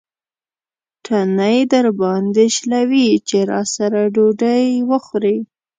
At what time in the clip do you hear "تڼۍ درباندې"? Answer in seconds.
1.05-2.45